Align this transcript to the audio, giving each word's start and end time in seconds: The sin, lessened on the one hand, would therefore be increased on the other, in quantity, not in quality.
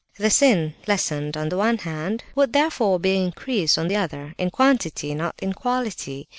The 0.17 0.31
sin, 0.31 0.73
lessened 0.87 1.37
on 1.37 1.49
the 1.49 1.57
one 1.57 1.77
hand, 1.77 2.23
would 2.33 2.53
therefore 2.53 2.99
be 2.99 3.17
increased 3.23 3.77
on 3.77 3.87
the 3.87 3.97
other, 3.97 4.33
in 4.39 4.49
quantity, 4.49 5.13
not 5.13 5.35
in 5.37 5.53
quality. 5.53 6.27